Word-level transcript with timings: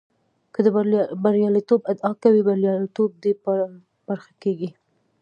که 0.53 0.59
د 0.65 0.67
برياليتوب 1.23 1.81
ادعا 1.91 2.11
کوې 2.23 2.41
برياليتوب 2.49 3.09
دې 3.23 3.33
په 3.43 3.51
برخه 4.07 4.31
کېږي. 4.43 4.69